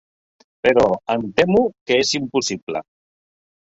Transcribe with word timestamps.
Però 0.67 0.85
em 1.17 1.27
temo 1.43 1.63
que 1.77 2.01
és 2.07 2.19
impossible. 2.25 2.87